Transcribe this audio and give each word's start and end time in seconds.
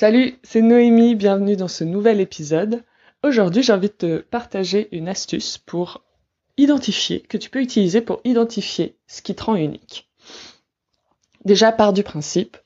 Salut, 0.00 0.38
c'est 0.44 0.62
Noémie, 0.62 1.16
bienvenue 1.16 1.56
dans 1.56 1.66
ce 1.66 1.82
nouvel 1.82 2.20
épisode. 2.20 2.84
Aujourd'hui, 3.24 3.64
j'ai 3.64 3.72
envie 3.72 3.88
de 3.88 3.94
te 3.94 4.18
partager 4.18 4.86
une 4.92 5.08
astuce 5.08 5.58
pour 5.58 6.04
identifier, 6.56 7.22
que 7.22 7.36
tu 7.36 7.50
peux 7.50 7.60
utiliser 7.60 8.00
pour 8.00 8.20
identifier 8.22 8.96
ce 9.08 9.22
qui 9.22 9.34
te 9.34 9.42
rend 9.42 9.56
unique. 9.56 10.08
Déjà, 11.44 11.72
part 11.72 11.92
du 11.92 12.04
principe 12.04 12.56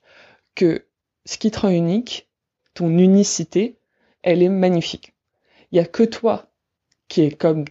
que 0.55 0.85
ce 1.25 1.39
qui 1.39 1.51
te 1.51 1.61
rend 1.61 1.71
unique, 1.71 2.29
ton 2.75 2.91
unicité, 2.99 3.79
elle 4.23 4.43
est 4.43 4.51
magnifique. 4.51 5.15
Il 5.71 5.77
n'y 5.77 5.81
a 5.81 5.87
que 5.87 6.03
toi 6.03 6.53
qui 7.09 7.23
est 7.23 7.35
comme 7.35 7.65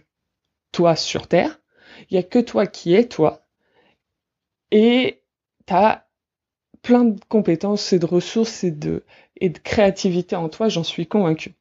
toi 0.72 0.96
sur 0.96 1.28
Terre, 1.28 1.60
il 2.10 2.14
n'y 2.14 2.18
a 2.18 2.24
que 2.24 2.40
toi 2.40 2.66
qui 2.66 2.96
es 2.96 3.06
toi, 3.06 3.46
et 4.72 5.22
tu 5.68 5.72
as 5.72 6.08
plein 6.82 7.04
de 7.04 7.20
compétences 7.28 7.92
et 7.92 7.98
de 7.98 8.06
ressources 8.06 8.64
et 8.64 8.70
de, 8.70 9.04
et 9.40 9.52
créativité 9.52 10.36
en 10.36 10.48
toi, 10.48 10.68
j'en 10.68 10.84
suis 10.84 11.06
convaincue. 11.06 11.54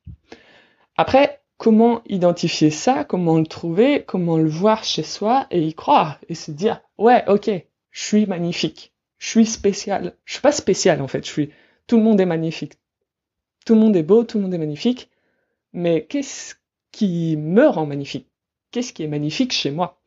Après, 0.98 1.41
comment 1.57 2.02
identifier 2.07 2.71
ça, 2.71 3.03
comment 3.03 3.38
le 3.38 3.45
trouver, 3.45 4.03
comment 4.05 4.38
le 4.38 4.49
voir 4.49 4.84
chez 4.84 5.03
soi 5.03 5.48
et 5.52 5.62
y 5.62 5.73
croire? 5.73 6.20
Et 6.27 6.35
se 6.35 6.52
dire 6.52 6.81
ouais, 6.98 7.23
ok, 7.27 7.49
je 7.91 8.03
suis 8.03 8.26
magnifique, 8.26 8.93
je 9.20 9.27
suis 9.27 9.45
spécial. 9.45 10.15
Je 10.26 10.34
suis 10.34 10.41
pas 10.41 10.52
spécial 10.52 11.02
en 11.02 11.07
fait, 11.07 11.26
je 11.26 11.31
suis 11.31 11.49
tout 11.88 11.98
le 11.98 12.03
monde 12.03 12.20
est 12.20 12.26
magnifique. 12.26 12.79
Tout 13.65 13.76
le 13.76 13.81
monde 13.81 13.95
est 13.95 14.03
beau, 14.03 14.23
tout 14.23 14.38
le 14.38 14.43
monde 14.43 14.53
est 14.53 14.57
magnifique. 14.57 15.09
Mais 15.73 16.05
qu'est-ce 16.05 16.55
qui 16.91 17.38
me 17.38 17.67
rend 17.67 17.85
magnifique? 17.85 18.27
Qu'est-ce 18.71 18.93
qui 18.93 19.03
est 19.03 19.07
magnifique 19.07 19.53
chez 19.53 19.71
moi? 19.71 20.01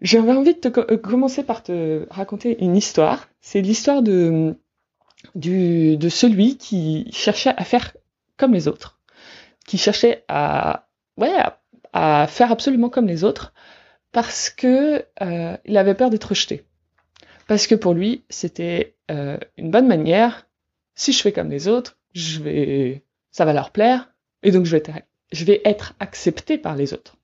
J'avais 0.00 0.32
envie 0.32 0.54
de 0.54 0.60
te 0.60 0.80
euh, 0.80 0.98
commencer 0.98 1.42
par 1.42 1.62
te 1.62 2.06
raconter 2.10 2.62
une 2.62 2.76
histoire. 2.76 3.28
C'est 3.40 3.62
l'histoire 3.62 4.02
de, 4.02 4.54
celui 5.34 6.58
qui 6.58 7.08
cherchait 7.12 7.54
à 7.56 7.64
faire 7.64 7.96
comme 8.36 8.52
les 8.52 8.68
autres, 8.68 9.00
qui 9.66 9.78
cherchait 9.78 10.24
à, 10.28 10.86
faire 12.28 12.52
absolument 12.52 12.90
comme 12.90 13.06
les 13.06 13.24
autres, 13.24 13.54
parce 14.12 14.50
que 14.50 15.04
euh, 15.22 15.56
il 15.64 15.76
avait 15.78 15.94
peur 15.94 16.10
d'être 16.10 16.24
rejeté. 16.24 16.64
Parce 17.48 17.66
que 17.66 17.74
pour 17.74 17.94
lui, 17.94 18.24
c'était 18.28 18.96
euh, 19.10 19.38
une 19.56 19.70
bonne 19.70 19.86
manière. 19.86 20.46
Si 20.94 21.12
je 21.12 21.22
fais 21.22 21.32
comme 21.32 21.50
les 21.50 21.68
autres, 21.68 21.96
je 22.14 22.40
vais, 22.40 23.02
ça 23.30 23.44
va 23.46 23.54
leur 23.54 23.70
plaire, 23.70 24.12
et 24.42 24.50
donc 24.50 24.66
je 24.66 24.76
vais 25.44 25.62
être 25.64 25.94
accepté 26.00 26.58
par 26.58 26.76
les 26.76 26.92
autres. 26.92 27.16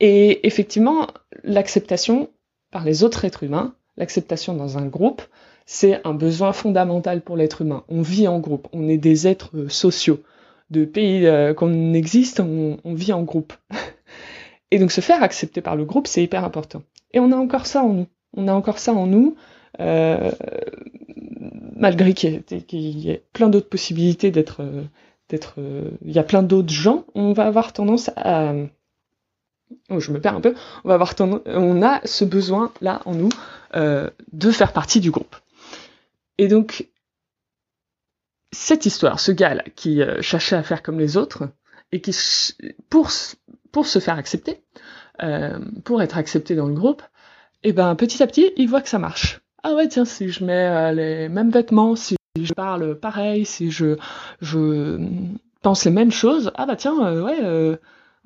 Et 0.00 0.46
effectivement, 0.46 1.08
l'acceptation 1.42 2.30
par 2.70 2.84
les 2.84 3.04
autres 3.04 3.24
êtres 3.24 3.42
humains, 3.42 3.74
l'acceptation 3.96 4.54
dans 4.54 4.78
un 4.78 4.86
groupe, 4.86 5.22
c'est 5.64 6.00
un 6.06 6.14
besoin 6.14 6.52
fondamental 6.52 7.22
pour 7.22 7.36
l'être 7.36 7.62
humain. 7.62 7.84
On 7.88 8.02
vit 8.02 8.28
en 8.28 8.38
groupe, 8.38 8.68
on 8.72 8.88
est 8.88 8.98
des 8.98 9.26
êtres 9.26 9.50
euh, 9.56 9.68
sociaux. 9.68 10.22
De 10.70 10.84
pays 10.84 11.26
euh, 11.26 11.54
qu'on 11.54 11.94
existe, 11.94 12.40
on, 12.40 12.78
vit 12.84 13.12
en 13.12 13.22
groupe. 13.22 13.52
Et 14.70 14.78
donc 14.78 14.90
se 14.90 15.00
faire 15.00 15.22
accepter 15.22 15.60
par 15.60 15.76
le 15.76 15.84
groupe, 15.84 16.06
c'est 16.06 16.22
hyper 16.22 16.44
important. 16.44 16.82
Et 17.12 17.20
on 17.20 17.30
a 17.32 17.36
encore 17.36 17.66
ça 17.66 17.82
en 17.82 17.92
nous. 17.92 18.06
On 18.36 18.48
a 18.48 18.52
encore 18.52 18.78
ça 18.78 18.92
en 18.92 19.06
nous, 19.06 19.36
euh, 19.80 20.32
malgré 21.74 22.12
qu'il 22.12 22.42
y, 22.72 23.10
ait 23.10 23.22
plein 23.32 23.48
d'autres 23.48 23.68
possibilités 23.68 24.30
d'être, 24.30 24.62
d'être, 25.30 25.54
il 26.04 26.12
y 26.12 26.18
a 26.18 26.24
plein 26.24 26.42
d'autres 26.42 26.72
gens, 26.72 27.06
on 27.14 27.32
va 27.32 27.46
avoir 27.46 27.72
tendance 27.72 28.10
à, 28.16 28.52
oh, 29.90 30.00
je 30.00 30.12
me 30.12 30.20
perds 30.20 30.36
un 30.36 30.40
peu, 30.40 30.54
on 30.84 31.82
a 31.82 32.00
ce 32.04 32.24
besoin 32.24 32.72
là 32.80 33.02
en 33.04 33.14
nous 33.14 33.30
de 33.74 34.50
faire 34.50 34.72
partie 34.72 35.00
du 35.00 35.10
groupe. 35.10 35.36
Et 36.38 36.48
donc, 36.48 36.88
cette 38.52 38.86
histoire, 38.86 39.20
ce 39.20 39.32
gars-là 39.32 39.64
qui 39.74 40.02
euh, 40.02 40.20
cherchait 40.22 40.56
à 40.56 40.62
faire 40.62 40.82
comme 40.82 40.98
les 40.98 41.16
autres, 41.16 41.48
et 41.92 42.00
qui, 42.00 42.14
pour, 42.90 43.10
pour 43.72 43.86
se 43.86 43.98
faire 43.98 44.16
accepter, 44.16 44.62
euh, 45.22 45.58
pour 45.84 46.02
être 46.02 46.16
accepté 46.16 46.54
dans 46.54 46.66
le 46.66 46.74
groupe, 46.74 47.02
et 47.62 47.70
eh 47.70 47.72
ben 47.72 47.94
petit 47.96 48.22
à 48.22 48.26
petit, 48.26 48.52
il 48.56 48.68
voit 48.68 48.80
que 48.80 48.88
ça 48.88 48.98
marche. 48.98 49.40
Ah 49.62 49.74
ouais, 49.74 49.88
tiens, 49.88 50.04
si 50.04 50.30
je 50.30 50.44
mets 50.44 50.68
euh, 50.68 50.92
les 50.92 51.28
mêmes 51.28 51.50
vêtements, 51.50 51.96
si 51.96 52.16
je 52.40 52.52
parle 52.52 52.98
pareil, 52.98 53.44
si 53.44 53.70
je, 53.70 53.96
je 54.40 54.98
pense 55.62 55.84
les 55.84 55.90
mêmes 55.90 56.12
choses, 56.12 56.52
ah 56.54 56.66
bah 56.66 56.76
tiens, 56.76 57.22
ouais, 57.22 57.78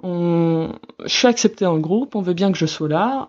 on, 0.02 0.72
je 1.04 1.08
suis 1.08 1.28
accepté 1.28 1.64
dans 1.64 1.74
le 1.74 1.80
groupe, 1.80 2.14
on 2.14 2.22
veut 2.22 2.34
bien 2.34 2.52
que 2.52 2.58
je 2.58 2.66
sois 2.66 2.88
là, 2.88 3.28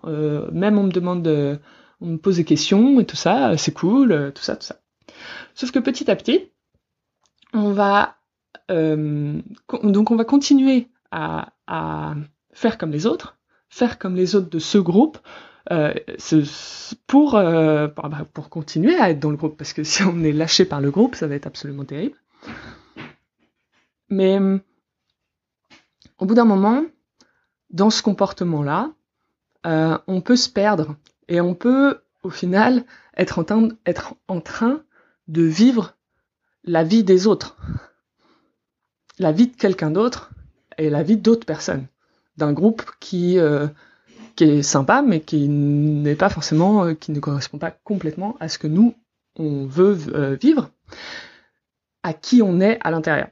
même 0.52 0.78
on 0.78 0.84
me 0.84 0.92
demande 0.92 1.22
de 1.22 1.58
on 2.00 2.06
me 2.06 2.16
pose 2.16 2.36
des 2.36 2.44
questions 2.44 2.98
et 2.98 3.04
tout 3.04 3.16
ça, 3.16 3.56
c'est 3.56 3.72
cool, 3.72 4.32
tout 4.34 4.42
ça, 4.42 4.56
tout 4.56 4.66
ça. 4.66 4.76
Sauf 5.54 5.70
que 5.70 5.78
petit 5.78 6.10
à 6.10 6.16
petit, 6.16 6.50
on 7.52 7.72
va 7.72 8.16
euh, 8.70 9.40
donc 9.82 10.10
on 10.10 10.16
va 10.16 10.24
continuer 10.24 10.88
à, 11.10 11.52
faire 12.52 12.78
comme 12.78 12.90
les 12.90 13.06
autres, 13.06 13.38
faire 13.68 13.98
comme 13.98 14.16
les 14.16 14.34
autres 14.34 14.50
de 14.50 14.58
ce 14.58 14.78
groupe, 14.78 15.18
euh, 15.70 15.94
pour, 17.06 17.34
euh, 17.34 17.88
bah, 17.88 18.26
pour 18.32 18.48
continuer 18.50 18.96
à 18.96 19.10
être 19.10 19.20
dans 19.20 19.30
le 19.30 19.36
groupe, 19.36 19.56
parce 19.56 19.72
que 19.72 19.84
si 19.84 20.02
on 20.02 20.22
est 20.22 20.32
lâché 20.32 20.64
par 20.64 20.80
le 20.80 20.90
groupe, 20.90 21.14
ça 21.14 21.26
va 21.26 21.34
être 21.34 21.46
absolument 21.46 21.84
terrible. 21.84 22.16
Mais 24.08 24.38
au 26.22 26.24
bout 26.24 26.36
d'un 26.36 26.44
moment, 26.44 26.84
dans 27.70 27.90
ce 27.90 28.00
comportement-là, 28.00 28.92
on 29.64 30.20
peut 30.20 30.36
se 30.36 30.48
perdre 30.48 30.94
et 31.26 31.40
on 31.40 31.54
peut, 31.54 32.00
au 32.22 32.30
final, 32.30 32.84
être 33.16 33.40
en 34.28 34.40
train, 34.40 34.82
de 35.26 35.42
vivre 35.42 35.96
la 36.62 36.84
vie 36.84 37.02
des 37.02 37.26
autres, 37.26 37.56
la 39.18 39.32
vie 39.32 39.48
de 39.48 39.56
quelqu'un 39.56 39.90
d'autre 39.90 40.30
et 40.78 40.90
la 40.90 41.02
vie 41.02 41.16
d'autres 41.16 41.46
personnes, 41.46 41.88
d'un 42.36 42.52
groupe 42.52 42.82
qui, 43.00 43.40
euh, 43.40 43.66
est 44.38 44.62
sympa, 44.62 45.02
mais 45.02 45.20
qui 45.20 45.48
n'est 45.48 46.14
pas 46.14 46.28
forcément, 46.28 46.84
euh, 46.84 46.94
qui 46.94 47.10
ne 47.10 47.18
correspond 47.18 47.58
pas 47.58 47.72
complètement 47.72 48.36
à 48.38 48.48
ce 48.48 48.58
que 48.58 48.68
nous, 48.68 48.94
on 49.36 49.66
veut 49.66 49.98
euh, 50.14 50.36
vivre, 50.36 50.70
à 52.04 52.12
qui 52.12 52.42
on 52.42 52.60
est 52.60 52.78
à 52.82 52.92
l'intérieur. 52.92 53.28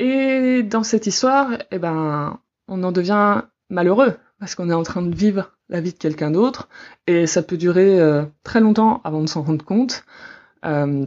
Et 0.00 0.62
dans 0.62 0.82
cette 0.82 1.06
histoire, 1.06 1.58
eh 1.70 1.78
ben, 1.78 2.40
on 2.68 2.82
en 2.84 2.90
devient 2.90 3.42
malheureux 3.68 4.16
parce 4.38 4.54
qu'on 4.54 4.70
est 4.70 4.74
en 4.74 4.82
train 4.82 5.02
de 5.02 5.14
vivre 5.14 5.52
la 5.68 5.82
vie 5.82 5.92
de 5.92 5.98
quelqu'un 5.98 6.30
d'autre 6.30 6.70
et 7.06 7.26
ça 7.26 7.42
peut 7.42 7.58
durer 7.58 8.00
euh, 8.00 8.24
très 8.42 8.60
longtemps 8.60 9.02
avant 9.04 9.20
de 9.20 9.28
s'en 9.28 9.42
rendre 9.42 9.62
compte. 9.62 10.04
Euh, 10.64 11.04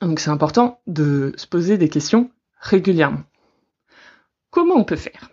donc 0.00 0.20
c'est 0.20 0.30
important 0.30 0.80
de 0.86 1.32
se 1.36 1.48
poser 1.48 1.78
des 1.78 1.88
questions 1.88 2.30
régulièrement. 2.60 3.24
Comment 4.50 4.76
on 4.76 4.84
peut 4.84 4.94
faire? 4.94 5.28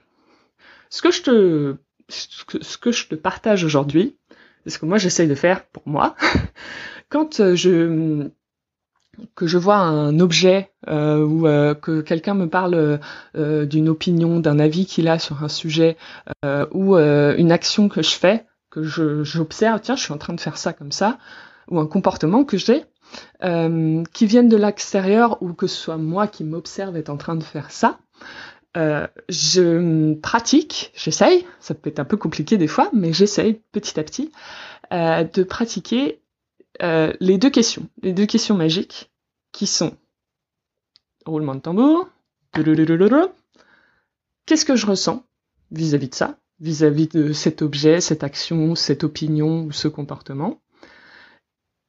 Ce 0.89 1.03
que 1.03 1.11
je 1.11 1.21
te 1.21 1.77
ce 2.09 2.77
que 2.77 2.91
je 2.91 3.07
te 3.07 3.15
partage 3.15 3.65
aujourd'hui, 3.65 4.17
c'est 4.63 4.71
ce 4.71 4.79
que 4.79 4.87
moi 4.87 4.97
j'essaye 4.97 5.27
de 5.27 5.35
faire 5.35 5.67
pour 5.67 5.83
moi. 5.87 6.15
Quand 7.09 7.39
euh, 7.39 7.55
je 7.55 8.31
que 9.35 9.47
je 9.47 9.57
vois 9.57 9.77
un 9.77 10.19
objet 10.19 10.71
euh, 10.87 11.25
ou 11.25 11.47
euh, 11.47 11.73
que 11.73 12.01
quelqu'un 12.01 12.33
me 12.33 12.47
parle 12.47 12.99
euh, 13.35 13.65
d'une 13.65 13.89
opinion, 13.89 14.39
d'un 14.39 14.59
avis 14.59 14.85
qu'il 14.85 15.07
a 15.07 15.19
sur 15.19 15.43
un 15.43 15.49
sujet 15.49 15.97
ou 16.71 16.95
une 16.95 17.51
action 17.51 17.89
que 17.89 18.01
je 18.01 18.11
fais, 18.11 18.45
que 18.69 18.83
j'observe, 18.83 19.79
tiens, 19.81 19.95
je 19.95 20.03
suis 20.03 20.13
en 20.13 20.17
train 20.17 20.33
de 20.33 20.41
faire 20.41 20.57
ça 20.57 20.73
comme 20.73 20.91
ça, 20.91 21.17
ou 21.69 21.79
un 21.79 21.87
comportement 21.87 22.43
que 22.43 22.57
j'ai, 22.57 22.83
qui 23.41 24.25
vienne 24.25 24.49
de 24.49 24.57
l'extérieur 24.57 25.41
ou 25.41 25.53
que 25.53 25.67
ce 25.67 25.75
soit 25.75 25.97
moi 25.97 26.27
qui 26.27 26.43
m'observe 26.43 26.95
est 26.97 27.09
en 27.09 27.17
train 27.17 27.35
de 27.35 27.43
faire 27.43 27.71
ça, 27.71 27.99
je 28.75 30.13
pratique, 30.15 30.91
j'essaye, 30.95 31.45
ça 31.59 31.73
peut 31.73 31.89
être 31.89 31.99
un 31.99 32.05
peu 32.05 32.17
compliqué 32.17 32.57
des 32.57 32.67
fois, 32.67 32.89
mais 32.93 33.13
j'essaye 33.13 33.61
petit 33.71 33.99
à 33.99 34.03
petit 34.03 34.31
de 34.91 35.43
pratiquer 35.43 36.21
euh, 36.81 37.13
les 37.19 37.37
deux 37.37 37.49
questions, 37.49 37.87
les 38.01 38.13
deux 38.13 38.25
questions 38.25 38.55
magiques, 38.55 39.11
qui 39.51 39.67
sont 39.67 39.97
roulement 41.25 41.55
de 41.55 41.61
tambour, 41.61 42.09
qu'est-ce 44.45 44.65
que 44.65 44.75
je 44.75 44.85
ressens 44.85 45.23
vis-à-vis 45.71 46.09
de 46.09 46.15
ça, 46.15 46.37
vis-à-vis 46.59 47.07
de 47.07 47.33
cet 47.33 47.61
objet, 47.61 48.01
cette 48.01 48.23
action, 48.23 48.75
cette 48.75 49.03
opinion 49.03 49.63
ou 49.63 49.71
ce 49.71 49.87
comportement, 49.87 50.59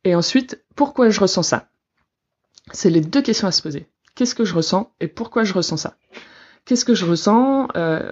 et 0.04 0.14
ensuite, 0.14 0.64
pourquoi 0.74 1.10
je 1.10 1.20
ressens 1.20 1.42
ça? 1.42 1.68
C'est 2.72 2.90
les 2.90 3.00
deux 3.00 3.22
questions 3.22 3.48
à 3.48 3.52
se 3.52 3.62
poser. 3.62 3.86
Qu'est-ce 4.14 4.34
que 4.34 4.44
je 4.44 4.54
ressens 4.54 4.92
et 5.00 5.08
pourquoi 5.08 5.44
je 5.44 5.52
ressens 5.52 5.76
ça? 5.76 5.96
Qu'est-ce 6.68 6.84
que 6.84 6.94
je 6.94 7.06
ressens? 7.06 7.68
Euh, 7.76 8.10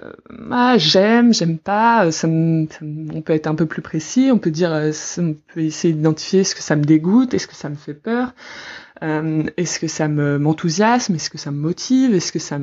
ah, 0.49 0.79
J'aime, 0.79 1.31
j'aime 1.31 1.59
pas. 1.59 2.11
Ça 2.11 2.27
on 2.27 2.65
peut 3.23 3.33
être 3.33 3.45
un 3.45 3.53
peu 3.53 3.67
plus 3.67 3.83
précis. 3.83 4.31
On 4.33 4.39
peut 4.39 4.49
dire, 4.49 4.73
euh, 4.73 4.91
on 5.19 5.35
peut 5.53 5.59
essayer 5.59 5.93
d'identifier 5.93 6.43
ce 6.43 6.55
que 6.55 6.63
ça 6.63 6.75
me 6.75 6.83
dégoûte, 6.83 7.35
est-ce 7.35 7.45
que 7.45 7.53
ça 7.53 7.69
me 7.69 7.75
fait 7.75 7.93
peur, 7.93 8.33
euh, 9.03 9.43
est-ce 9.57 9.79
que 9.79 9.87
ça 9.87 10.07
me 10.07 10.39
m'enthousiasme, 10.39 11.13
est-ce 11.13 11.29
que 11.29 11.37
ça 11.37 11.51
me 11.51 11.59
motive, 11.59 12.15
est-ce 12.15 12.31
que 12.31 12.39
ça 12.39 12.57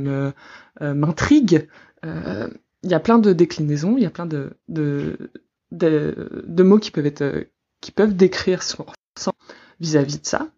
m'intrigue? 0.81 1.69
Il 2.03 2.91
y 2.91 2.95
a 2.95 3.01
plein 3.01 3.21
de 3.21 3.33
déclinaisons, 3.33 3.97
il 3.97 4.03
y 4.03 4.07
a 4.07 4.11
plein 4.11 4.27
de, 4.27 4.51
de 5.71 6.63
mots 6.65 6.79
qui 6.81 6.91
peuvent 6.91 7.07
être 7.07 7.47
qui 7.81 7.93
peuvent 7.93 8.17
décrire 8.17 8.65
ce 8.65 8.75
qu'on 8.75 8.87
ressent 9.17 9.35
vis-à-vis 9.79 10.21
de 10.21 10.27
ça. 10.27 10.49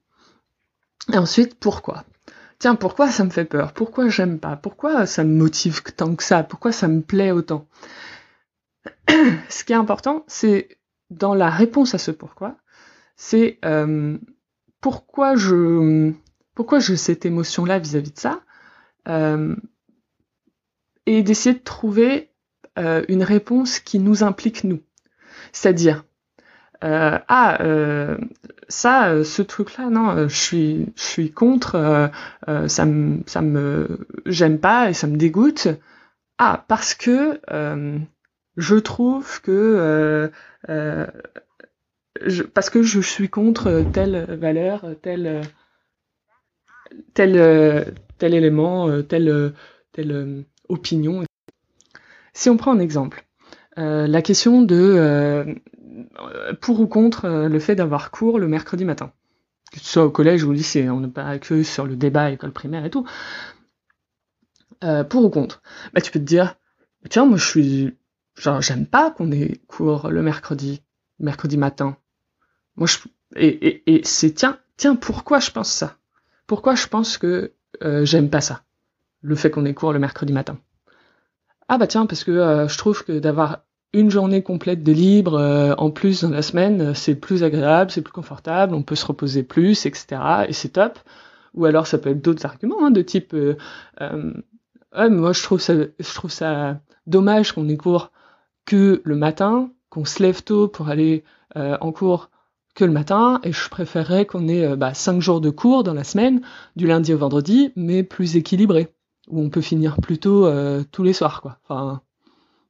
Et 1.12 1.18
ensuite, 1.18 1.56
pourquoi? 1.56 2.04
Tiens, 2.58 2.74
pourquoi 2.74 3.10
ça 3.10 3.24
me 3.24 3.30
fait 3.30 3.44
peur? 3.44 3.72
Pourquoi 3.72 4.08
j'aime 4.08 4.38
pas? 4.38 4.56
Pourquoi 4.56 5.06
ça 5.06 5.24
me 5.24 5.34
motive 5.34 5.82
tant 5.82 6.14
que 6.14 6.22
ça? 6.22 6.42
Pourquoi 6.42 6.72
ça 6.72 6.88
me 6.88 7.02
plaît 7.02 7.30
autant? 7.30 7.68
Ce 9.48 9.64
qui 9.64 9.72
est 9.72 9.76
important, 9.76 10.24
c'est 10.26 10.78
dans 11.10 11.34
la 11.34 11.50
réponse 11.50 11.94
à 11.94 11.98
ce 11.98 12.10
pourquoi, 12.10 12.56
c'est 13.16 13.58
euh, 13.64 14.18
pourquoi 14.80 15.36
je 15.36 16.12
pourquoi 16.54 16.78
j'ai 16.80 16.96
cette 16.96 17.26
émotion-là 17.26 17.78
vis-à-vis 17.78 18.12
de 18.12 18.18
ça, 18.18 18.40
euh, 19.08 19.54
et 21.04 21.22
d'essayer 21.22 21.54
de 21.54 21.62
trouver 21.62 22.30
euh, 22.78 23.04
une 23.08 23.22
réponse 23.22 23.78
qui 23.78 23.98
nous 23.98 24.24
implique 24.24 24.64
nous. 24.64 24.80
C'est-à-dire, 25.52 26.04
euh, 26.84 27.18
ah, 27.28 27.62
euh, 27.62 28.16
ça, 28.68 29.08
euh, 29.08 29.24
ce 29.24 29.42
truc-là, 29.42 29.88
non, 29.90 30.28
je 30.28 30.36
suis, 30.36 30.86
je 30.96 31.02
suis 31.02 31.30
contre, 31.32 32.10
ça 32.66 32.84
me, 32.84 33.22
ça 33.26 33.40
me, 33.40 34.06
j'aime 34.26 34.58
pas 34.58 34.90
et 34.90 34.94
ça 34.94 35.06
me 35.06 35.16
dégoûte. 35.16 35.68
Ah, 36.38 36.64
parce 36.68 36.94
que 36.94 37.40
je 38.56 38.74
trouve 38.76 39.40
que 39.40 40.30
parce 42.54 42.70
que 42.70 42.82
je 42.82 43.00
suis 43.00 43.28
contre 43.28 43.84
telle 43.92 44.24
valeur, 44.38 44.84
tel 45.02 45.42
tel 47.14 47.94
tel 48.18 48.34
élément, 48.34 49.02
telle 49.02 49.52
telle 49.92 50.44
opinion. 50.68 51.24
Si 52.34 52.50
on 52.50 52.56
prend 52.58 52.72
un 52.72 52.80
exemple, 52.80 53.24
la 53.76 54.22
question 54.22 54.62
de 54.62 54.76
euh, 54.76 55.54
pour 56.60 56.80
ou 56.80 56.86
contre 56.86 57.24
euh, 57.24 57.48
le 57.48 57.58
fait 57.58 57.74
d'avoir 57.74 58.10
cours 58.10 58.38
le 58.38 58.48
mercredi 58.48 58.84
matin. 58.84 59.12
Que 59.72 59.80
ce 59.80 59.86
soit 59.86 60.04
au 60.04 60.10
collège 60.10 60.44
ou 60.44 60.50
au 60.50 60.52
lycée, 60.52 60.88
on 60.88 61.00
n'est 61.00 61.08
pas 61.08 61.38
que 61.38 61.62
sur 61.62 61.86
le 61.86 61.96
débat 61.96 62.30
école 62.30 62.52
primaire 62.52 62.84
et 62.84 62.90
tout. 62.90 63.06
Euh, 64.84 65.04
pour 65.04 65.24
ou 65.24 65.30
contre 65.30 65.62
bah, 65.92 66.00
Tu 66.00 66.10
peux 66.10 66.18
te 66.18 66.24
dire, 66.24 66.56
tiens, 67.08 67.26
moi 67.26 67.36
je 67.36 67.46
suis. 67.46 67.96
Genre, 68.36 68.60
j'aime 68.60 68.86
pas 68.86 69.10
qu'on 69.10 69.32
ait 69.32 69.60
cours 69.66 70.10
le 70.10 70.22
mercredi, 70.22 70.82
mercredi 71.18 71.56
matin. 71.56 71.96
Moi, 72.76 72.86
je. 72.86 72.98
Et, 73.34 73.48
et, 73.48 73.94
et 73.94 74.04
c'est, 74.04 74.32
tiens, 74.32 74.58
tiens, 74.76 74.94
pourquoi 74.94 75.40
je 75.40 75.50
pense 75.50 75.70
ça? 75.70 75.96
Pourquoi 76.46 76.74
je 76.74 76.86
pense 76.86 77.18
que 77.18 77.52
j'aime 78.02 78.30
pas 78.30 78.40
ça? 78.40 78.62
Le 79.22 79.34
fait 79.34 79.50
qu'on 79.50 79.64
ait 79.64 79.74
cours 79.74 79.92
le 79.92 79.98
mercredi 79.98 80.32
matin. 80.32 80.58
Ah 81.68 81.78
bah 81.78 81.86
tiens, 81.86 82.06
parce 82.06 82.22
que 82.22 82.66
je 82.68 82.78
trouve 82.78 83.04
que 83.04 83.18
d'avoir 83.18 83.64
une 83.96 84.10
journée 84.10 84.42
complète 84.42 84.82
de 84.82 84.92
libre 84.92 85.34
euh, 85.34 85.74
en 85.78 85.90
plus 85.90 86.22
dans 86.22 86.28
la 86.28 86.42
semaine, 86.42 86.80
euh, 86.82 86.94
c'est 86.94 87.14
plus 87.14 87.42
agréable, 87.42 87.90
c'est 87.90 88.02
plus 88.02 88.12
confortable, 88.12 88.74
on 88.74 88.82
peut 88.82 88.94
se 88.94 89.06
reposer 89.06 89.42
plus, 89.42 89.86
etc. 89.86 90.20
Et 90.48 90.52
c'est 90.52 90.68
top. 90.68 90.98
Ou 91.54 91.64
alors 91.64 91.86
ça 91.86 91.96
peut 91.96 92.10
être 92.10 92.22
d'autres 92.22 92.44
arguments 92.44 92.84
hein, 92.84 92.90
de 92.90 93.00
type, 93.00 93.32
euh, 93.32 93.54
moi 94.92 95.32
je 95.32 95.42
trouve 95.42 95.60
ça, 95.60 95.72
je 95.74 96.14
trouve 96.14 96.30
ça 96.30 96.78
dommage 97.06 97.52
qu'on 97.52 97.68
ait 97.70 97.78
cours 97.78 98.12
que 98.66 99.00
le 99.02 99.16
matin, 99.16 99.70
qu'on 99.88 100.04
se 100.04 100.22
lève 100.22 100.42
tôt 100.42 100.68
pour 100.68 100.88
aller 100.90 101.24
en 101.54 101.92
cours 101.92 102.28
que 102.74 102.84
le 102.84 102.92
matin, 102.92 103.40
et 103.42 103.52
je 103.52 103.70
préférerais 103.70 104.26
qu'on 104.26 104.48
ait 104.48 104.76
bah, 104.76 104.92
cinq 104.92 105.22
jours 105.22 105.40
de 105.40 105.48
cours 105.48 105.82
dans 105.82 105.94
la 105.94 106.04
semaine, 106.04 106.42
du 106.76 106.86
lundi 106.86 107.14
au 107.14 107.18
vendredi, 107.18 107.72
mais 107.74 108.02
plus 108.02 108.36
équilibré, 108.36 108.92
où 109.28 109.40
on 109.40 109.48
peut 109.48 109.62
finir 109.62 109.96
plus 110.02 110.18
tôt 110.18 110.46
tous 110.92 111.02
les 111.02 111.14
soirs, 111.14 111.40
quoi. 111.40 111.58
Enfin, 111.64 112.02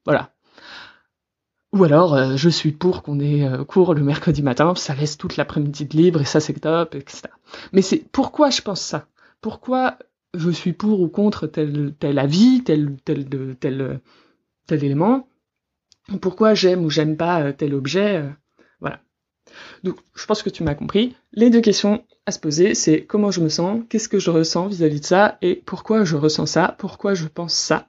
voilà. 0.05 0.36
Ou 1.73 1.85
alors, 1.85 2.15
euh, 2.15 2.37
je 2.37 2.49
suis 2.49 2.73
pour 2.73 3.03
qu'on 3.03 3.21
ait 3.21 3.47
euh, 3.47 3.65
cours 3.65 3.95
le 3.95 4.03
mercredi 4.03 4.43
matin, 4.43 4.75
ça 4.75 4.95
laisse 4.95 5.19
toute 5.19 5.37
l'après-midi 5.37 5.87
libre 5.93 6.21
et 6.21 6.25
ça 6.25 6.41
c'est 6.41 6.55
top, 6.55 6.95
etc. 6.95 7.23
Mais 7.73 7.83
c'est 7.83 8.05
pourquoi 8.13 8.51
je 8.51 8.63
pense 8.63 8.81
ça? 8.81 9.09
Pourquoi 9.41 9.99
je 10.35 10.51
suis 10.51 10.73
pour 10.73 11.01
ou 11.01 11.09
contre 11.09 11.47
tel, 11.47 11.95
tel 11.99 12.19
avis, 12.19 12.63
tel, 12.65 12.97
tel, 13.05 13.57
tel, 13.59 14.01
tel 14.67 14.85
élément? 14.85 15.29
Pourquoi 16.21 16.55
j'aime 16.55 16.85
ou 16.85 16.91
j'aime 16.91 17.17
pas 17.17 17.43
euh, 17.43 17.53
tel 17.53 17.75
objet 17.75 18.25
Voilà. 18.81 19.01
Donc, 19.83 19.99
je 20.15 20.25
pense 20.25 20.43
que 20.43 20.51
tu 20.51 20.63
m'as 20.63 20.75
compris. 20.75 21.17
Les 21.33 21.51
deux 21.51 21.61
questions 21.61 22.05
à 22.27 22.33
se 22.33 22.39
poser, 22.39 22.75
c'est 22.75 23.05
comment 23.05 23.31
je 23.31 23.41
me 23.41 23.49
sens, 23.49 23.83
qu'est-ce 23.89 24.09
que 24.09 24.19
je 24.19 24.31
ressens 24.31 24.69
vis-à-vis 24.69 24.97
-vis 24.97 25.01
de 25.01 25.07
ça, 25.07 25.39
et 25.43 25.57
pourquoi 25.67 26.05
je 26.05 26.17
ressens 26.17 26.47
ça, 26.47 26.75
pourquoi 26.79 27.15
je 27.15 27.27
pense 27.27 27.55
ça? 27.55 27.89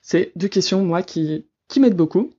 C'est 0.00 0.32
deux 0.36 0.48
questions, 0.48 0.84
moi, 0.84 1.02
qui, 1.02 1.46
qui 1.68 1.80
m'aident 1.80 1.96
beaucoup. 1.96 2.32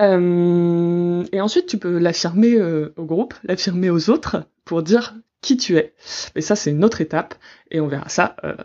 Euh, 0.00 1.24
et 1.32 1.40
ensuite, 1.40 1.66
tu 1.66 1.78
peux 1.78 1.98
l'affirmer 1.98 2.54
euh, 2.54 2.92
au 2.96 3.04
groupe, 3.04 3.34
l'affirmer 3.44 3.90
aux 3.90 4.10
autres 4.10 4.44
pour 4.64 4.82
dire 4.82 5.14
qui 5.42 5.56
tu 5.56 5.76
es. 5.76 5.94
Mais 6.34 6.40
ça, 6.40 6.56
c'est 6.56 6.70
une 6.70 6.84
autre 6.84 7.00
étape 7.00 7.34
et 7.70 7.80
on 7.80 7.86
verra 7.86 8.08
ça 8.08 8.36
euh, 8.44 8.56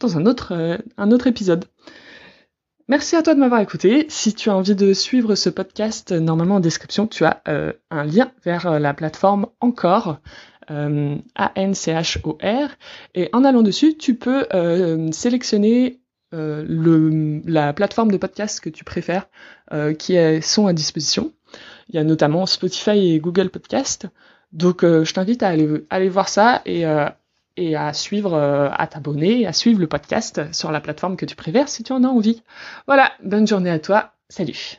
dans 0.00 0.18
un 0.18 0.26
autre, 0.26 0.78
un 0.96 1.10
autre 1.10 1.26
épisode. 1.26 1.64
Merci 2.88 3.16
à 3.16 3.22
toi 3.22 3.34
de 3.34 3.40
m'avoir 3.40 3.60
écouté. 3.60 4.06
Si 4.08 4.34
tu 4.34 4.50
as 4.50 4.56
envie 4.56 4.74
de 4.74 4.92
suivre 4.92 5.34
ce 5.34 5.48
podcast, 5.48 6.12
normalement 6.12 6.56
en 6.56 6.60
description, 6.60 7.06
tu 7.06 7.24
as 7.24 7.42
un 7.46 8.04
lien 8.04 8.32
vers 8.44 8.80
la 8.80 8.92
plateforme 8.92 9.46
Encore. 9.60 10.18
A-N-C-H-O-R. 10.68 12.70
Et 13.14 13.28
en 13.32 13.44
allant 13.44 13.62
dessus, 13.62 13.96
tu 13.96 14.16
peux 14.16 14.46
sélectionner 15.12 16.01
euh, 16.32 16.64
le, 16.68 17.42
la 17.44 17.72
plateforme 17.72 18.10
de 18.10 18.16
podcast 18.16 18.60
que 18.60 18.70
tu 18.70 18.84
préfères 18.84 19.28
euh, 19.72 19.94
qui 19.94 20.16
sont 20.42 20.66
à 20.66 20.72
disposition. 20.72 21.32
Il 21.88 21.96
y 21.96 21.98
a 21.98 22.04
notamment 22.04 22.46
Spotify 22.46 23.14
et 23.14 23.20
Google 23.20 23.50
Podcast. 23.50 24.06
Donc 24.52 24.84
euh, 24.84 25.04
je 25.04 25.12
t'invite 25.14 25.42
à 25.42 25.48
aller, 25.48 25.68
aller, 25.90 26.08
voir 26.08 26.28
ça 26.28 26.62
et, 26.66 26.84
et 27.56 27.76
à 27.76 27.92
suivre, 27.92 28.34
à 28.36 28.86
t'abonner, 28.86 29.46
à 29.46 29.52
suivre 29.52 29.80
le 29.80 29.86
podcast 29.86 30.42
sur 30.52 30.70
la 30.72 30.80
plateforme 30.80 31.16
que 31.16 31.26
tu 31.26 31.36
préfères 31.36 31.68
si 31.68 31.82
tu 31.82 31.92
en 31.92 32.04
as 32.04 32.08
envie. 32.08 32.42
Voilà, 32.86 33.12
bonne 33.22 33.46
journée 33.46 33.70
à 33.70 33.78
toi. 33.78 34.12
Salut 34.28 34.78